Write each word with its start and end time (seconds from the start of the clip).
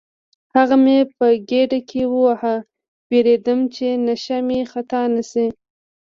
هغه 0.55 0.75
مې 0.83 0.97
په 1.15 1.25
ګېډه 1.49 1.79
کې 1.89 2.01
وواهه، 2.11 2.55
وېرېدم 3.09 3.59
چې 3.75 3.87
نښه 4.05 4.37
مې 4.47 4.59
خطا 4.71 5.01
نه 5.15 5.23
شي. 5.29 5.47